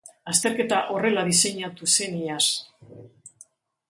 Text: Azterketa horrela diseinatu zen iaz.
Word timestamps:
Azterketa 0.31 0.79
horrela 0.93 1.25
diseinatu 1.27 1.91
zen 1.97 2.17
iaz. 2.21 2.41